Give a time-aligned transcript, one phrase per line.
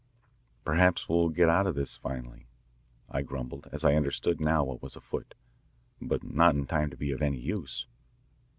[0.65, 2.47] "Perhaps we'll get out of this finally,"
[3.07, 5.35] I grumbled as I understood now what was afoot,
[6.01, 7.85] "but not in time to be of any use."